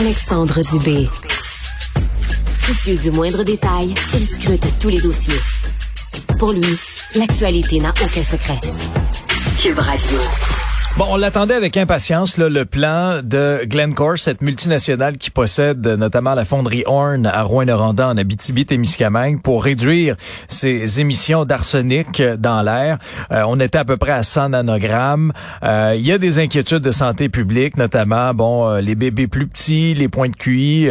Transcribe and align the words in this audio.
Alexandre 0.00 0.62
Dubé. 0.62 1.10
Soucieux 2.56 2.96
du 2.96 3.10
moindre 3.10 3.42
détail, 3.42 3.92
il 4.14 4.26
scrute 4.26 4.66
tous 4.80 4.88
les 4.88 4.98
dossiers. 4.98 5.38
Pour 6.38 6.52
lui, 6.52 6.78
l'actualité 7.16 7.80
n'a 7.80 7.92
aucun 8.02 8.24
secret. 8.24 8.58
Cube 9.58 9.78
Radio. 9.78 10.69
Bon, 10.96 11.06
on 11.08 11.16
l'attendait 11.16 11.54
avec 11.54 11.76
impatience, 11.76 12.36
là, 12.36 12.48
le 12.48 12.64
plan 12.64 13.20
de 13.22 13.64
Glencore, 13.64 14.18
cette 14.18 14.42
multinationale 14.42 15.16
qui 15.16 15.30
possède 15.30 15.86
notamment 15.86 16.34
la 16.34 16.44
fonderie 16.44 16.82
Horn 16.84 17.26
à 17.26 17.42
Rouen-Noranda 17.42 18.08
en 18.08 18.16
Abitibi-Témiscamingue 18.16 19.40
pour 19.40 19.64
réduire 19.64 20.16
ses 20.48 21.00
émissions 21.00 21.44
d'arsenic 21.44 22.20
dans 22.20 22.60
l'air. 22.62 22.98
Euh, 23.32 23.44
on 23.46 23.60
était 23.60 23.78
à 23.78 23.84
peu 23.84 23.96
près 23.96 24.12
à 24.12 24.22
100 24.22 24.50
nanogrammes. 24.50 25.32
Euh, 25.62 25.94
il 25.96 26.04
y 26.04 26.12
a 26.12 26.18
des 26.18 26.38
inquiétudes 26.38 26.82
de 26.82 26.90
santé 26.90 27.28
publique, 27.28 27.76
notamment 27.76 28.34
bon 28.34 28.68
euh, 28.68 28.80
les 28.80 28.94
bébés 28.94 29.28
plus 29.28 29.46
petits, 29.46 29.94
les 29.94 30.08
points 30.08 30.28
de 30.28 30.36
QI, 30.36 30.90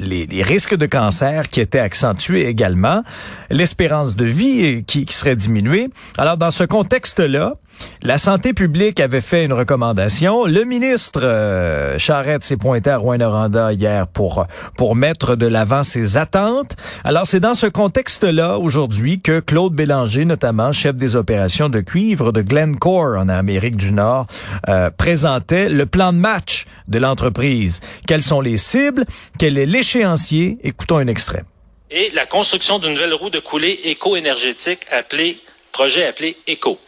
les, 0.00 0.26
les, 0.26 0.42
risques 0.42 0.76
de 0.76 0.86
cancer 0.86 1.48
qui 1.50 1.60
étaient 1.60 1.78
accentués 1.78 2.48
également, 2.48 3.02
l'espérance 3.50 4.16
de 4.16 4.24
vie 4.24 4.84
qui, 4.84 5.04
qui 5.04 5.14
serait 5.14 5.36
diminuée. 5.36 5.90
Alors 6.18 6.38
dans 6.38 6.50
ce 6.50 6.64
contexte-là, 6.64 7.54
la 8.02 8.18
santé 8.18 8.52
publique 8.52 9.00
avait 9.00 9.20
fait 9.20 9.44
une 9.44 9.52
recommandation. 9.52 10.44
Le 10.46 10.64
ministre 10.64 11.20
euh, 11.24 11.98
Charette 11.98 12.42
s'est 12.42 12.56
pointé 12.56 12.90
à 12.90 12.98
Rouen-Noranda 12.98 13.72
hier 13.72 14.06
pour 14.06 14.46
pour 14.76 14.94
mettre 14.94 15.34
de 15.34 15.46
l'avant 15.46 15.82
ses 15.82 16.16
attentes. 16.16 16.76
Alors 17.04 17.26
c'est 17.26 17.40
dans 17.40 17.54
ce 17.54 17.66
contexte-là 17.66 18.58
aujourd'hui 18.58 19.20
que 19.20 19.40
Claude 19.40 19.74
Bélanger, 19.74 20.24
notamment 20.24 20.72
chef 20.72 20.96
des 20.96 21.16
opérations 21.16 21.68
de 21.68 21.80
cuivre 21.80 22.32
de 22.32 22.42
Glencore 22.42 23.18
en 23.18 23.28
Amérique 23.28 23.76
du 23.76 23.92
Nord, 23.92 24.26
euh, 24.68 24.90
présentait 24.90 25.68
le 25.68 25.86
plan 25.86 26.12
de 26.12 26.18
match 26.18 26.66
de 26.88 26.98
l'entreprise. 26.98 27.80
Quelles 28.06 28.22
sont 28.22 28.40
les 28.40 28.58
cibles? 28.58 29.04
Quel 29.38 29.58
est 29.58 29.66
l'échéancier? 29.66 30.58
Écoutons 30.62 30.98
un 30.98 31.06
extrait. 31.06 31.44
Et 31.90 32.10
la 32.14 32.26
construction 32.26 32.78
d'une 32.78 32.92
nouvelle 32.92 33.14
roue 33.14 33.30
de 33.30 33.38
coulée 33.38 33.78
éco-énergétique 33.84 34.80
appelée 34.90 35.36
projet 35.72 36.06
appelé 36.06 36.36
ECO. 36.48 36.78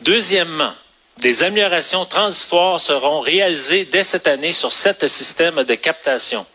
Deuxièmement, 0.00 0.72
des 1.18 1.42
améliorations 1.42 2.04
transitoires 2.04 2.78
seront 2.78 3.20
réalisées 3.20 3.84
dès 3.84 4.04
cette 4.04 4.28
année 4.28 4.52
sur 4.52 4.72
sept 4.72 5.08
systèmes 5.08 5.64
de 5.64 5.74
captation. 5.74 6.46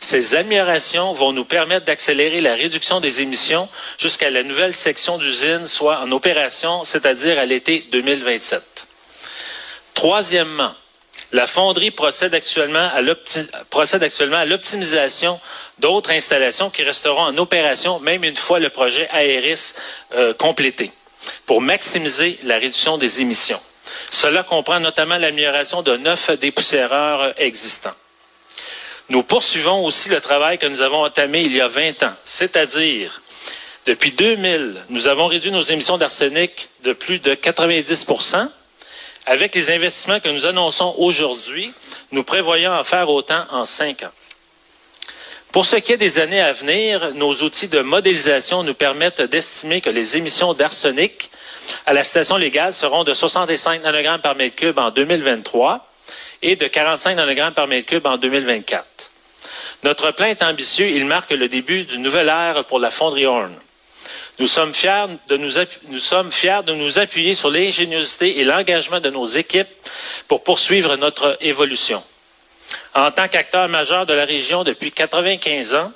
Ces 0.00 0.34
améliorations 0.34 1.12
vont 1.12 1.32
nous 1.32 1.44
permettre 1.44 1.86
d'accélérer 1.86 2.40
la 2.40 2.54
réduction 2.54 3.00
des 3.00 3.20
émissions 3.20 3.68
jusqu'à 3.98 4.30
la 4.30 4.42
nouvelle 4.42 4.74
section 4.74 5.16
d'usine 5.16 5.66
soit 5.66 6.00
en 6.00 6.10
opération, 6.10 6.84
c'est-à-dire 6.84 7.38
à, 7.38 7.46
l'été 7.46 7.86
2027. 7.92 8.86
Troisièmement, 9.94 10.74
la 11.32 11.46
fonderie 11.46 11.92
procède 11.92 12.34
actuellement 12.34 12.90
à 12.92 13.00
l'optimisation 14.44 15.40
d'autres 15.78 16.10
installations 16.10 16.70
qui 16.70 16.82
resteront 16.82 17.22
en 17.22 17.38
opération 17.38 18.00
même 18.00 18.24
une 18.24 18.36
fois 18.36 18.58
le 18.58 18.70
projet 18.70 19.08
Aéris 19.10 19.74
euh, 20.14 20.34
complété 20.34 20.90
pour 21.46 21.60
maximiser 21.60 22.38
la 22.44 22.58
réduction 22.58 22.98
des 22.98 23.20
émissions. 23.20 23.60
Cela 24.10 24.42
comprend 24.42 24.80
notamment 24.80 25.16
l'amélioration 25.16 25.82
de 25.82 25.96
neuf 25.96 26.30
dépoussiéreurs 26.38 27.32
existants. 27.40 27.94
Nous 29.10 29.22
poursuivons 29.22 29.84
aussi 29.84 30.08
le 30.08 30.20
travail 30.20 30.58
que 30.58 30.66
nous 30.66 30.80
avons 30.80 31.04
entamé 31.04 31.42
il 31.42 31.54
y 31.54 31.60
a 31.60 31.68
20 31.68 32.02
ans, 32.04 32.14
c'est-à-dire 32.24 33.20
depuis 33.86 34.12
2000, 34.12 34.82
nous 34.88 35.08
avons 35.08 35.26
réduit 35.26 35.50
nos 35.50 35.62
émissions 35.62 35.98
d'arsenic 35.98 36.70
de 36.84 36.94
plus 36.94 37.18
de 37.18 37.34
90% 37.34 38.48
Avec 39.26 39.54
les 39.54 39.70
investissements 39.70 40.20
que 40.20 40.28
nous 40.28 40.44
annonçons 40.44 40.94
aujourd'hui, 40.98 41.72
nous 42.12 42.24
prévoyons 42.24 42.72
en 42.72 42.84
faire 42.84 43.08
autant 43.08 43.44
en 43.50 43.64
cinq 43.64 44.02
ans. 44.02 44.12
Pour 45.54 45.66
ce 45.66 45.76
qui 45.76 45.92
est 45.92 45.96
des 45.96 46.18
années 46.18 46.40
à 46.40 46.52
venir, 46.52 47.14
nos 47.14 47.32
outils 47.32 47.68
de 47.68 47.78
modélisation 47.78 48.64
nous 48.64 48.74
permettent 48.74 49.22
d'estimer 49.22 49.80
que 49.80 49.88
les 49.88 50.16
émissions 50.16 50.52
d'arsenic 50.52 51.30
à 51.86 51.92
la 51.92 52.02
station 52.02 52.36
légale 52.36 52.74
seront 52.74 53.04
de 53.04 53.14
65 53.14 53.84
nanogrammes 53.84 54.20
par 54.20 54.34
mètre 54.34 54.56
cube 54.56 54.80
en 54.80 54.90
2023 54.90 55.88
et 56.42 56.56
de 56.56 56.66
45 56.66 57.14
nanogrammes 57.14 57.54
par 57.54 57.68
mètre 57.68 57.86
cube 57.86 58.04
en 58.04 58.16
2024. 58.16 58.84
Notre 59.84 60.10
plan 60.10 60.26
est 60.26 60.42
ambitieux. 60.42 60.88
Il 60.88 61.06
marque 61.06 61.30
le 61.30 61.48
début 61.48 61.84
d'une 61.84 62.02
nouvelle 62.02 62.30
ère 62.30 62.64
pour 62.64 62.80
la 62.80 62.90
fonderie 62.90 63.26
Horn. 63.26 63.54
Nous 64.40 64.48
sommes 64.48 64.74
fiers 64.74 65.06
de 65.28 65.36
nous, 65.36 65.52
nous 65.88 66.00
sommes 66.00 66.32
fiers 66.32 66.62
de 66.66 66.74
nous 66.74 66.98
appuyer 66.98 67.36
sur 67.36 67.50
l'ingéniosité 67.52 68.40
et 68.40 68.44
l'engagement 68.44 68.98
de 68.98 69.10
nos 69.10 69.26
équipes 69.26 69.68
pour 70.26 70.42
poursuivre 70.42 70.96
notre 70.96 71.38
évolution. 71.42 72.02
En 72.94 73.10
tant 73.10 73.26
qu'acteur 73.26 73.68
majeur 73.68 74.06
de 74.06 74.12
la 74.12 74.24
région 74.24 74.62
depuis 74.62 74.92
95 74.92 75.74
ans, 75.74 75.92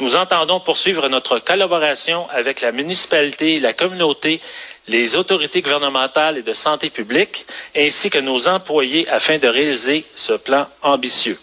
nous 0.00 0.14
entendons 0.16 0.60
poursuivre 0.60 1.08
notre 1.08 1.38
collaboration 1.38 2.26
avec 2.34 2.60
la 2.60 2.70
municipalité, 2.70 3.60
la 3.60 3.72
communauté, 3.72 4.40
les 4.88 5.16
autorités 5.16 5.62
gouvernementales 5.62 6.36
et 6.36 6.42
de 6.42 6.52
santé 6.52 6.90
publique, 6.90 7.46
ainsi 7.76 8.10
que 8.10 8.18
nos 8.18 8.46
employés 8.46 9.08
afin 9.08 9.38
de 9.38 9.48
réaliser 9.48 10.04
ce 10.16 10.34
plan 10.34 10.66
ambitieux. 10.82 11.38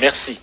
Merci. 0.00 0.38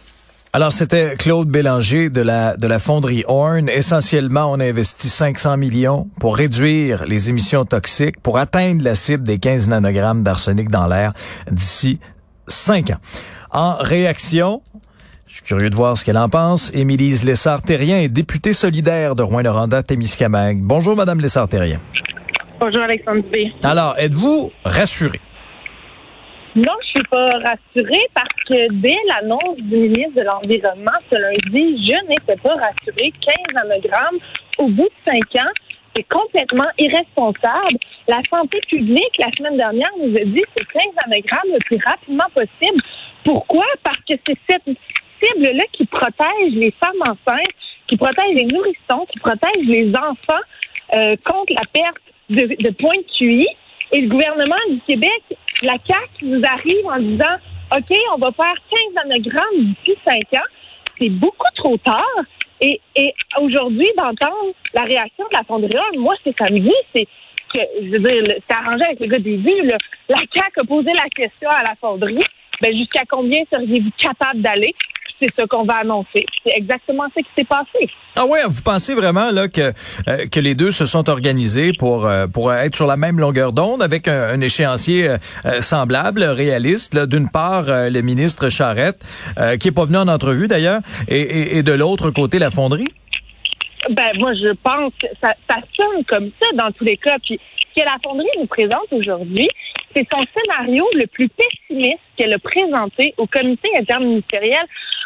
Alors, 0.54 0.72
c'était 0.72 1.16
Claude 1.18 1.48
Bélanger 1.48 2.10
de 2.10 2.22
la, 2.22 2.58
de 2.58 2.68
la 2.68 2.80
fonderie 2.80 3.24
Horn. 3.28 3.70
Essentiellement, 3.70 4.52
on 4.52 4.60
a 4.60 4.66
investi 4.66 5.08
500 5.10 5.58
millions 5.58 6.10
pour 6.20 6.36
réduire 6.36 7.06
les 7.06 7.30
émissions 7.30 7.66
toxiques, 7.66 8.20
pour 8.22 8.38
atteindre 8.38 8.84
la 8.84 8.96
cible 8.96 9.24
des 9.24 9.40
15 9.40 9.70
nanogrammes 9.70 10.24
d'arsenic 10.24 10.70
dans 10.70 10.88
l'air 10.88 11.14
d'ici 11.50 12.00
5 12.48 12.90
ans. 12.90 13.00
En 13.54 13.76
réaction, 13.76 14.62
je 15.28 15.34
suis 15.34 15.44
curieux 15.44 15.70
de 15.70 15.76
voir 15.76 15.98
ce 15.98 16.06
qu'elle 16.06 16.18
en 16.18 16.30
pense. 16.30 16.74
Émilise 16.74 17.26
Lessard-Terrien 17.26 17.98
est 17.98 18.08
députée 18.08 18.54
solidaire 18.54 19.14
de 19.14 19.24
Rouen-Noranda-Témiscamingue. 19.24 20.60
Bonjour, 20.62 20.96
Madame 20.96 21.20
Lessard-Terrien. 21.20 21.82
Bonjour, 22.62 22.82
Alexandre 22.82 23.24
B. 23.24 23.52
Alors, 23.66 23.96
êtes-vous 23.98 24.54
rassurée? 24.64 25.20
Non, 26.56 26.72
je 26.82 26.88
suis 26.88 27.08
pas 27.10 27.30
rassurée 27.40 28.08
parce 28.14 28.44
que 28.48 28.72
dès 28.82 28.96
l'annonce 29.10 29.58
du 29.58 29.76
ministre 29.76 30.16
de 30.16 30.22
l'Environnement 30.22 31.00
ce 31.12 31.18
lundi, 31.18 31.86
je 31.86 32.08
n'étais 32.08 32.38
pas 32.42 32.56
rassurée. 32.56 33.12
15 33.20 33.36
nanogrammes 33.54 34.20
au 34.60 34.68
bout 34.70 34.88
de 34.88 35.12
5 35.12 35.44
ans, 35.44 35.52
c'est 35.94 36.08
complètement 36.08 36.70
irresponsable. 36.80 37.78
La 38.08 38.22
santé 38.30 38.62
publique, 38.70 39.18
la 39.20 39.28
semaine 39.38 39.58
dernière, 39.58 39.92
nous 40.02 40.16
a 40.16 40.24
dit 40.24 40.42
que 40.42 40.50
c'est 40.58 40.68
15 40.72 40.84
nanogrammes 41.06 41.52
le 41.52 41.60
plus 41.66 41.80
rapidement 41.86 42.28
possible. 42.34 42.82
Pourquoi? 43.24 43.66
Parce 43.84 44.00
que 44.08 44.14
c'est 44.26 44.38
cette 44.50 44.78
cible-là 45.22 45.64
qui 45.74 45.86
protège 45.86 46.54
les 46.54 46.74
femmes 46.84 47.02
enceintes, 47.02 47.54
qui 47.88 47.98
protège 47.98 48.36
les 48.36 48.46
nourrissons, 48.46 49.06
qui 49.12 49.20
protège 49.20 49.66
les 49.66 49.90
enfants 49.90 50.44
euh, 50.96 51.16
contre 51.26 51.54
la 51.54 51.66
perte 51.72 52.02
de, 52.30 52.56
de 52.62 52.70
points 52.72 52.98
de 52.98 53.18
QI. 53.18 53.48
Et 53.94 54.02
le 54.02 54.10
gouvernement 54.10 54.56
du 54.70 54.80
Québec, 54.88 55.22
la 55.62 55.76
CAQ, 55.86 56.26
nous 56.26 56.42
arrive 56.44 56.86
en 56.86 57.00
disant 57.00 57.38
OK, 57.76 57.98
on 58.14 58.18
va 58.18 58.32
faire 58.32 58.56
15 58.70 58.80
nanogrammes 58.96 59.74
d'ici 59.86 59.98
5 60.06 60.16
ans. 60.34 60.46
C'est 60.98 61.10
beaucoup 61.10 61.48
trop 61.56 61.78
tard. 61.78 62.04
Et, 62.60 62.80
aujourd'hui, 63.40 63.88
d'entendre 63.98 64.54
la 64.74 64.84
réaction 64.84 65.26
de 65.32 65.34
la 65.34 65.44
fonderie, 65.44 65.98
moi, 65.98 66.14
c'est 66.24 66.38
samedi, 66.38 66.72
c'est 66.94 67.08
que, 67.54 67.60
je 67.82 67.90
veux 67.90 67.98
dire, 67.98 68.36
c'est 68.48 68.56
arrangé 68.56 68.84
avec 68.84 69.00
le 69.00 69.08
gars 69.08 69.20
des 69.20 69.38
vues. 69.38 69.72
La 70.10 70.18
CAQ 70.34 70.60
a 70.60 70.64
posé 70.64 70.92
la 70.94 71.10
question 71.10 71.50
à 71.50 71.64
la 71.64 71.76
fonderie. 71.80 72.24
Ben, 72.62 72.76
jusqu'à 72.76 73.04
combien 73.10 73.40
seriez-vous 73.52 73.92
capable 73.98 74.42
d'aller? 74.42 74.76
c'est 75.22 75.30
ce 75.40 75.46
qu'on 75.46 75.64
va 75.64 75.78
annoncer. 75.78 76.26
C'est 76.46 76.54
exactement 76.56 77.04
ce 77.16 77.22
qui 77.22 77.30
s'est 77.38 77.46
passé. 77.46 77.90
Ah 78.16 78.26
ouais, 78.26 78.40
vous 78.48 78.62
pensez 78.64 78.94
vraiment 78.94 79.32
là 79.32 79.48
que 79.48 79.72
euh, 80.08 80.26
que 80.32 80.40
les 80.40 80.56
deux 80.56 80.72
se 80.72 80.86
sont 80.86 81.10
organisés 81.10 81.72
pour 81.78 82.06
euh, 82.06 82.28
pour 82.28 82.54
être 82.54 82.76
sur 82.76 82.88
la 82.88 82.98
même 82.98 83.20
longueur 83.20 83.54
d'onde 83.54 83.82
avec 83.82 84.08
un, 84.08 84.40
échéancier 84.42 85.08
euh, 85.46 85.62
semblable, 85.62 86.24
réaliste. 86.24 86.98
D'une 86.98 87.30
part, 87.30 87.66
le 87.68 88.02
ministre 88.02 88.50
Charette, 88.50 89.02
qui 89.60 89.68
est 89.68 89.72
pas 89.72 89.86
venu 89.86 89.98
en 89.98 90.08
entrevue 90.08 90.48
d'ailleurs, 90.48 90.82
et, 91.08 91.58
et, 91.58 91.64
de 91.64 91.72
l'autre 91.72 92.12
côté 92.12 92.40
la 92.40 92.50
fonderie? 92.50 92.88
Ben 93.90 94.12
moi 94.20 94.34
je 94.34 94.52
pense 94.64 94.94
que 95.02 95.08
ça, 95.22 95.34
ça 95.50 95.58
sonne 95.76 96.04
comme 96.06 96.32
ça 96.42 96.48
dans 96.56 96.72
tous 96.72 96.84
les 96.84 96.98
cas. 96.98 97.18
Puis 97.24 97.40
ce 97.72 97.82
que 97.82 97.86
la 97.86 97.98
fonderie 98.04 98.28
nous 98.38 98.48
présente 98.48 98.92
aujourd'hui, 98.92 99.48
c'est 99.96 100.08
son 100.12 100.24
scénario 100.36 100.88
le 100.94 101.06
plus 101.08 101.30
pessimiste 101.30 102.00
qu'elle 102.18 102.34
a 102.34 102.40
présenté 102.40 103.14
au 103.18 103.28
comité 103.28 103.70
interministériel 103.78 104.64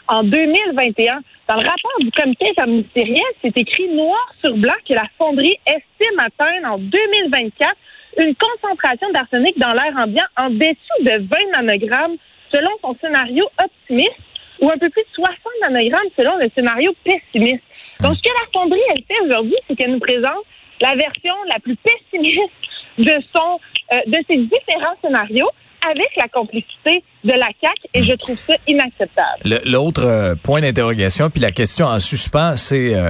en 0.07 0.23
2021. 0.23 1.21
Dans 1.47 1.56
le 1.56 1.67
rapport 1.67 2.00
du 2.00 2.12
comité 2.12 2.50
interministériel, 2.50 3.23
c'est 3.41 3.57
écrit 3.57 3.88
noir 3.89 4.33
sur 4.44 4.56
blanc 4.57 4.73
que 4.88 4.94
la 4.94 5.06
fonderie 5.17 5.57
estime 5.65 6.19
atteindre 6.19 6.73
en 6.73 6.77
2024 6.77 7.75
une 8.17 8.35
concentration 8.35 9.12
d'arsenic 9.12 9.57
dans 9.59 9.73
l'air 9.73 9.94
ambiant 9.97 10.25
en 10.38 10.50
dessous 10.50 11.01
de 11.01 11.27
20 11.27 11.62
nanogrammes 11.62 12.15
selon 12.51 12.69
son 12.81 12.95
scénario 13.01 13.45
optimiste 13.62 14.19
ou 14.62 14.69
un 14.69 14.77
peu 14.77 14.89
plus 14.89 15.01
de 15.01 15.07
60 15.13 15.35
nanogrammes 15.63 16.09
selon 16.17 16.38
le 16.38 16.50
scénario 16.56 16.95
pessimiste. 17.03 17.63
Donc, 18.01 18.15
ce 18.15 18.21
que 18.21 18.29
la 18.29 18.59
fonderie, 18.59 18.81
elle 18.89 19.03
fait 19.03 19.21
aujourd'hui, 19.25 19.56
c'est 19.67 19.75
qu'elle 19.75 19.91
nous 19.91 20.00
présente 20.00 20.45
la 20.86 20.96
version 20.96 21.34
la 21.50 21.60
plus 21.60 21.76
pessimiste 21.78 22.54
de 22.98 23.14
son, 23.36 23.60
euh, 23.94 23.98
de 24.08 24.18
ces 24.28 24.38
différents 24.38 24.96
scénarios 25.04 25.50
avec 25.88 26.10
la 26.18 26.28
complicité 26.28 27.04
de 27.24 27.34
la 27.34 27.50
CAC 27.62 27.78
et 27.94 28.04
je 28.04 28.14
trouve 28.16 28.38
ça 28.48 28.56
inacceptable. 28.68 29.62
L'autre 29.66 30.06
euh, 30.06 30.36
point 30.36 30.62
d'interrogation, 30.62 31.30
puis 31.30 31.42
la 31.42 31.52
question 31.52 31.86
en 31.86 32.00
suspens, 32.00 32.56
c'est 32.56 32.96
euh, 32.96 33.10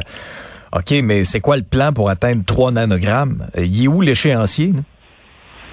OK, 0.73 0.91
mais 1.03 1.23
c'est 1.23 1.39
quoi 1.39 1.57
le 1.57 1.63
plan 1.63 1.93
pour 1.93 2.09
atteindre 2.09 2.43
3 2.45 2.71
nanogrammes? 2.71 3.47
Il 3.57 3.83
est 3.83 3.87
où 3.87 4.01
l'échéancier? 4.01 4.71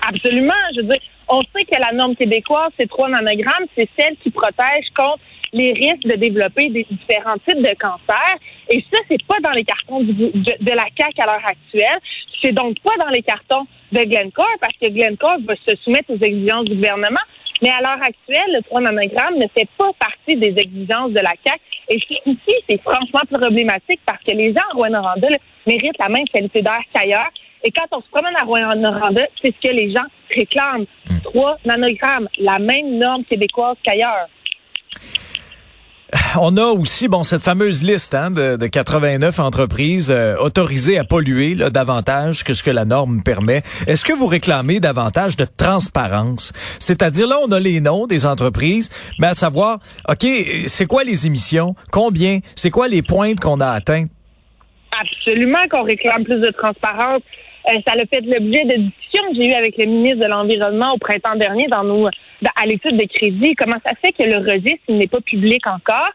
Absolument. 0.07 0.53
Je 0.77 0.83
veux 0.83 0.89
dire, 0.89 1.01
on 1.29 1.41
sait 1.41 1.65
que 1.65 1.81
la 1.81 1.93
norme 1.93 2.15
québécoise, 2.15 2.71
c'est 2.79 2.89
3 2.89 3.09
nanogrammes, 3.09 3.67
c'est 3.77 3.89
celle 3.99 4.17
qui 4.23 4.31
protège 4.31 4.87
contre 4.97 5.21
les 5.53 5.73
risques 5.73 6.05
de 6.05 6.17
développer 6.17 6.71
des 6.71 6.87
différents 6.91 7.37
types 7.47 7.63
de 7.63 7.75
cancers. 7.79 8.37
Et 8.71 8.85
ça, 8.93 8.99
c'est 9.09 9.23
pas 9.27 9.39
dans 9.43 9.51
les 9.51 9.65
cartons 9.65 10.01
de, 10.01 10.13
de, 10.13 10.73
la 10.73 10.87
CAC 10.97 11.19
à 11.19 11.27
l'heure 11.27 11.47
actuelle. 11.47 11.99
C'est 12.41 12.53
donc 12.53 12.77
pas 12.81 12.97
dans 13.05 13.11
les 13.11 13.23
cartons 13.23 13.67
de 13.93 14.03
Glencore 14.05 14.57
parce 14.61 14.75
que 14.81 14.89
Glencore 14.89 15.39
va 15.47 15.55
se 15.67 15.77
soumettre 15.83 16.11
aux 16.11 16.25
exigences 16.25 16.65
du 16.65 16.77
gouvernement. 16.77 17.21
Mais 17.61 17.71
à 17.71 17.81
l'heure 17.81 18.03
actuelle, 18.03 18.55
le 18.55 18.63
3 18.63 18.81
nanogrammes 18.81 19.37
ne 19.37 19.47
fait 19.57 19.69
pas 19.79 19.91
partie 19.99 20.37
des 20.37 20.55
exigences 20.57 21.13
de 21.13 21.21
la 21.21 21.35
CAC. 21.45 21.61
Et 21.91 21.97
ici, 21.97 22.55
c'est 22.69 22.81
franchement 22.81 23.21
problématique 23.31 24.01
parce 24.05 24.23
que 24.25 24.33
les 24.33 24.53
gens 24.53 24.67
à 24.73 24.75
Rouen-Noranda 24.75 25.29
méritent 25.67 25.99
la 26.01 26.09
même 26.09 26.25
qualité 26.25 26.63
d'air 26.63 26.81
qu'ailleurs. 26.93 27.31
Et 27.63 27.71
quand 27.71 27.87
on 27.93 28.01
se 28.01 28.09
promène 28.11 28.35
à 28.37 28.45
Rouen-Noranda, 28.45 29.27
c'est 29.41 29.55
ce 29.55 29.69
que 29.69 29.73
les 29.73 29.93
gens 29.93 30.07
réclament. 30.35 30.87
3 31.23 31.53
hmm. 31.53 31.69
nanogrammes, 31.69 32.29
la 32.39 32.59
même 32.59 32.99
norme 32.99 33.25
québécoise 33.25 33.77
qu'ailleurs 33.85 34.29
on 36.41 36.57
a 36.57 36.65
aussi 36.67 37.09
bon 37.09 37.23
cette 37.23 37.43
fameuse 37.43 37.83
liste 37.83 38.15
hein, 38.15 38.31
de, 38.31 38.57
de, 38.57 38.67
89 38.67 39.39
entreprises 39.39 40.11
euh, 40.11 40.37
autorisées 40.37 40.99
à 40.99 41.05
polluer 41.05 41.55
là, 41.55 41.71
davantage 41.71 42.45
que 42.45 42.55
ce 42.55 42.63
que 42.63 42.71
la 42.71 42.85
norme 42.85 43.23
permet. 43.23 43.63
Est-ce 43.87 44.05
que 44.05 44.13
vous 44.13 44.27
réclamez 44.27 44.81
davantage 44.81 45.37
de 45.37 45.45
transparence? 45.45 46.53
C'est-à-dire 46.79 47.27
là, 47.27 47.37
on 47.47 47.51
a 47.53 47.61
les 47.61 47.81
noms 47.81 48.07
des 48.07 48.27
entreprises, 48.27 48.91
mais 49.19 49.29
à 49.29 49.35
savoir, 49.35 49.79
ok, 50.09 50.27
c'est 50.67 50.87
quoi 50.87 51.05
les 51.05 51.27
émissions? 51.27 51.75
Combien? 51.91 52.41
C'est 52.57 52.71
quoi 52.71 52.89
les 52.89 53.03
pointes 53.03 53.41
qu'on 53.41 53.61
a 53.61 53.69
atteintes? 53.69 54.11
Absolument 55.01 55.67
qu'on 55.71 55.85
réclame 55.85 56.25
plus 56.25 56.41
de 56.41 56.51
transparence. 56.51 57.23
Euh, 57.69 57.79
ça 57.87 57.95
a 57.95 58.07
fait 58.07 58.21
l'objet 58.23 58.65
de 58.65 58.77
discussions 58.83 59.23
que 59.31 59.37
j'ai 59.37 59.51
eues 59.51 59.55
avec 59.55 59.77
le 59.79 59.87
ministre 59.87 60.19
de 60.19 60.27
l'Environnement 60.27 60.95
au 60.95 60.99
printemps 60.99 61.37
dernier 61.37 61.69
dans 61.69 61.85
nos 61.85 62.09
à 62.57 62.67
l'étude 62.67 62.97
de 62.97 63.07
crédit. 63.07 63.55
Comment 63.55 63.79
ça 63.87 63.93
fait 64.05 64.13
que 64.13 64.25
le 64.25 64.39
registre 64.39 64.83
n'est 64.89 65.07
pas 65.07 65.21
public 65.21 65.65
encore? 65.67 66.11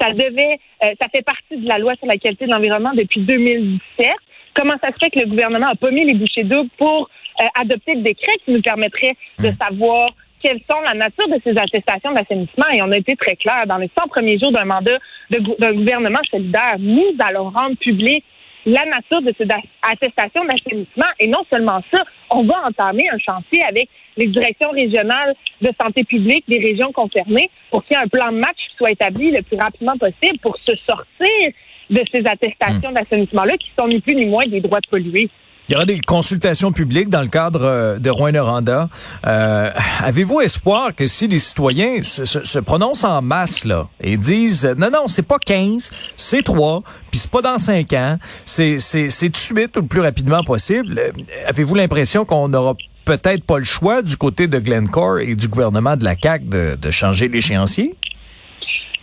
Ça 0.00 0.12
devait, 0.12 0.58
euh, 0.84 0.90
ça 1.00 1.08
fait 1.14 1.22
partie 1.22 1.56
de 1.56 1.68
la 1.68 1.78
loi 1.78 1.94
sur 1.96 2.06
la 2.06 2.16
qualité 2.16 2.46
de 2.46 2.50
l'environnement 2.52 2.92
depuis 2.94 3.20
2017. 3.20 4.08
Comment 4.54 4.74
ça 4.80 4.88
se 4.92 4.98
fait 5.02 5.10
que 5.10 5.20
le 5.20 5.26
gouvernement 5.26 5.68
a 5.68 5.74
pas 5.74 5.90
mis 5.90 6.04
les 6.04 6.14
bouchées 6.14 6.44
doubles 6.44 6.70
pour 6.78 7.08
euh, 7.40 7.44
adopter 7.58 7.94
le 7.94 8.02
décret 8.02 8.32
qui 8.44 8.52
nous 8.52 8.62
permettrait 8.62 9.16
de 9.40 9.48
mmh. 9.48 9.56
savoir 9.56 10.08
quelles 10.42 10.60
sont 10.70 10.80
la 10.84 10.94
nature 10.94 11.28
de 11.28 11.40
ces 11.44 11.56
attestations 11.56 12.12
d'assainissement? 12.12 12.66
Et 12.74 12.82
on 12.82 12.90
a 12.90 12.98
été 12.98 13.16
très 13.16 13.36
clair. 13.36 13.64
Dans 13.66 13.76
les 13.78 13.90
100 13.98 14.08
premiers 14.08 14.38
jours 14.38 14.52
d'un 14.52 14.64
mandat 14.64 14.98
d'un 15.30 15.72
gouvernement 15.72 16.20
solidaire, 16.30 16.76
nous 16.78 17.14
allons 17.20 17.50
rendre 17.50 17.76
public 17.76 18.24
la 18.66 18.84
nature 18.84 19.22
de 19.22 19.32
ces 19.36 19.46
attestations 19.82 20.44
d'assainissement. 20.44 21.10
Et 21.18 21.28
non 21.28 21.44
seulement 21.50 21.80
ça, 21.92 22.02
on 22.30 22.44
va 22.44 22.66
entamer 22.66 23.08
un 23.10 23.18
chantier 23.18 23.62
avec 23.64 23.88
les 24.16 24.28
directions 24.28 24.70
régionales 24.70 25.34
de 25.60 25.70
santé 25.80 26.04
publique 26.04 26.44
des 26.48 26.58
régions 26.58 26.92
concernées 26.92 27.50
pour 27.70 27.84
qu'il 27.84 27.96
y 27.96 28.00
ait 28.00 28.02
un 28.02 28.08
plan 28.08 28.30
de 28.30 28.38
match 28.38 28.56
qui 28.70 28.76
soit 28.76 28.92
établi 28.92 29.30
le 29.30 29.42
plus 29.42 29.56
rapidement 29.56 29.96
possible 29.96 30.38
pour 30.40 30.56
se 30.58 30.76
sortir 30.76 31.52
de 31.90 32.02
ces 32.12 32.26
attestations 32.26 32.90
hmm. 32.90 32.94
d'assainissement-là 32.94 33.56
qui 33.56 33.70
sont 33.78 33.88
ni 33.88 34.00
plus 34.00 34.14
ni 34.14 34.26
moins 34.26 34.46
des 34.46 34.60
droits 34.60 34.80
de 34.80 34.88
polluer. 34.88 35.28
Il 35.68 35.72
y 35.72 35.76
aura 35.76 35.86
des 35.86 36.00
consultations 36.00 36.72
publiques 36.72 37.08
dans 37.08 37.22
le 37.22 37.28
cadre 37.28 37.64
euh, 37.64 37.98
de 37.98 38.10
Rouen-Noranda. 38.10 38.88
Euh, 39.26 39.70
Avez-vous 40.02 40.40
espoir 40.40 40.94
que 40.94 41.06
si 41.06 41.28
les 41.28 41.38
citoyens 41.38 42.02
se, 42.02 42.24
se, 42.24 42.58
prononcent 42.58 43.04
en 43.04 43.22
masse 43.22 43.64
là 43.64 43.88
et 44.00 44.16
disent 44.16 44.66
non 44.76 44.90
non 44.90 45.06
c'est 45.06 45.26
pas 45.26 45.38
15, 45.38 45.90
c'est 46.16 46.42
3, 46.42 46.82
puis 47.10 47.20
c'est 47.20 47.30
pas 47.30 47.42
dans 47.42 47.58
5 47.58 47.92
ans, 47.92 48.16
c'est 48.44 48.78
c'est 48.78 49.08
c'est 49.08 49.30
tout 49.30 49.54
de 49.54 49.78
ou 49.78 49.82
le 49.82 49.86
plus 49.86 50.00
rapidement 50.00 50.42
possible. 50.42 50.98
Euh, 50.98 51.12
avez-vous 51.46 51.74
l'impression 51.74 52.24
qu'on 52.24 52.48
n'aura 52.48 52.74
peut-être 53.04 53.44
pas 53.44 53.58
le 53.58 53.64
choix 53.64 54.02
du 54.02 54.16
côté 54.16 54.48
de 54.48 54.58
Glencore 54.58 55.20
et 55.20 55.36
du 55.36 55.48
gouvernement 55.48 55.96
de 55.96 56.04
la 56.04 56.16
CAC 56.16 56.48
de, 56.48 56.76
de 56.80 56.90
changer 56.90 57.28
l'échéancier? 57.28 57.94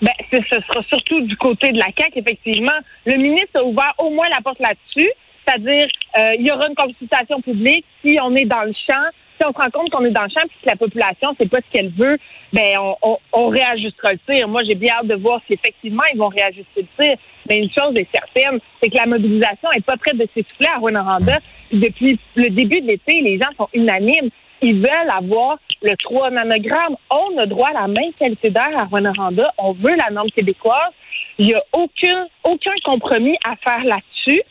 Ben, 0.02 0.14
ce 0.32 0.38
sera 0.40 0.84
surtout 0.88 1.22
du 1.22 1.36
côté 1.36 1.72
de 1.72 1.78
la 1.78 1.92
CAC, 1.92 2.16
effectivement. 2.16 2.78
Le 3.06 3.18
ministre 3.18 3.60
a 3.60 3.64
ouvert 3.64 3.94
au 3.98 4.10
moins 4.12 4.28
la 4.30 4.42
porte 4.42 4.60
là-dessus. 4.60 5.10
C'est-à-dire, 5.50 5.88
euh, 6.18 6.36
il 6.38 6.46
y 6.46 6.52
aura 6.52 6.68
une 6.68 6.76
consultation 6.76 7.42
publique 7.42 7.86
si 8.06 8.18
on 8.22 8.36
est 8.36 8.46
dans 8.46 8.62
le 8.62 8.74
champ. 8.88 9.04
Si 9.40 9.48
on 9.48 9.54
se 9.54 9.58
rend 9.58 9.70
compte 9.72 9.90
qu'on 9.90 10.04
est 10.04 10.12
dans 10.12 10.24
le 10.24 10.30
champ 10.30 10.46
et 10.46 10.48
que 10.48 10.70
la 10.70 10.76
population 10.76 11.30
c'est 11.40 11.50
pas 11.50 11.60
ce 11.60 11.72
qu'elle 11.72 11.92
veut, 11.92 12.18
ben 12.52 12.78
on, 13.02 13.18
on, 13.32 13.48
réajustera 13.48 14.12
le 14.14 14.20
tir. 14.30 14.48
Moi, 14.50 14.64
j'ai 14.64 14.76
bien 14.76 14.96
hâte 15.00 15.08
de 15.08 15.16
voir 15.16 15.42
si 15.48 15.54
effectivement 15.54 16.04
ils 16.14 16.18
vont 16.18 16.28
réajuster 16.28 16.82
le 16.82 17.04
tir. 17.04 17.16
Mais 17.48 17.60
une 17.60 17.70
chose 17.72 17.96
est 17.96 18.08
certaine, 18.14 18.60
c'est 18.82 18.90
que 18.90 18.98
la 18.98 19.06
mobilisation 19.06 19.72
est 19.72 19.86
pas 19.86 19.98
prête 19.98 20.18
de 20.18 20.28
s'essouffler 20.34 20.68
à 20.68 20.78
Rwanda. 20.78 21.40
Depuis 21.72 22.20
le 22.36 22.50
début 22.50 22.82
de 22.82 22.88
l'été, 22.88 23.22
les 23.22 23.40
gens 23.40 23.50
sont 23.58 23.70
unanimes. 23.74 24.30
Ils 24.62 24.76
veulent 24.76 25.10
avoir 25.10 25.58
le 25.82 25.96
3 25.96 26.32
nanogrammes. 26.32 26.98
On 27.10 27.38
a 27.38 27.46
droit 27.46 27.70
à 27.70 27.82
la 27.82 27.88
même 27.88 28.12
qualité 28.20 28.50
d'air 28.50 28.72
à 28.78 28.84
Rwanda. 28.84 29.54
On 29.58 29.72
veut 29.72 29.96
la 29.96 30.12
norme 30.12 30.30
québécoise. 30.32 30.92
Il 31.38 31.46
n'y 31.46 31.54
a 31.54 31.64
aucun, 31.72 32.28
aucun 32.44 32.74
compromis 32.84 33.38
à 33.46 33.56
faire 33.56 33.86
là-dessus. 33.86 34.44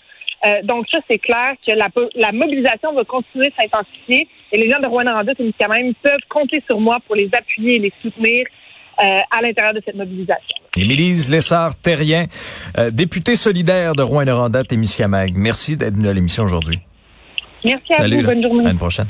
Euh, 0.46 0.62
donc 0.62 0.86
ça, 0.90 0.98
c'est 1.10 1.18
clair 1.18 1.54
que 1.66 1.72
la, 1.72 1.88
la 2.14 2.32
mobilisation 2.32 2.92
va 2.92 3.04
continuer 3.04 3.48
de 3.48 3.54
s'intensifier 3.60 4.28
et 4.52 4.58
les 4.58 4.68
gens 4.70 4.80
de 4.80 4.86
Rwanda 4.86 5.22
quand 5.60 5.68
même 5.68 5.94
peuvent 6.02 6.20
compter 6.28 6.62
sur 6.68 6.80
moi 6.80 6.98
pour 7.06 7.16
les 7.16 7.28
appuyer 7.36 7.76
et 7.76 7.78
les 7.78 7.92
soutenir 8.02 8.46
euh, 9.02 9.18
à 9.30 9.42
l'intérieur 9.42 9.74
de 9.74 9.82
cette 9.84 9.96
mobilisation. 9.96 10.56
Émilise 10.76 11.30
Lessard-Terrien, 11.30 12.26
euh, 12.78 12.90
députée 12.90 13.36
solidaire 13.36 13.94
de 13.94 14.02
Rouen-Noranda, 14.02 14.64
Témiscamingue. 14.64 15.34
Merci 15.36 15.76
d'être 15.76 15.94
venue 15.94 16.08
à 16.08 16.12
l'émission 16.12 16.44
aujourd'hui. 16.44 16.78
Merci 17.64 17.92
à 17.94 18.06
vous. 18.06 18.22
Bonne 18.22 18.42
journée. 18.42 18.66
À 18.66 18.70
une 18.70 18.78
prochaine. 18.78 19.08